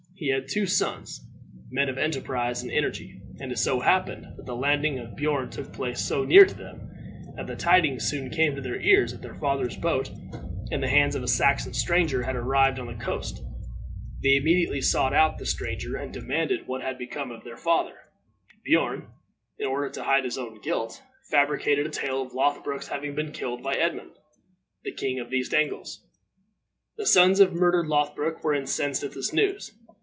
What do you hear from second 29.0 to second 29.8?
at this news.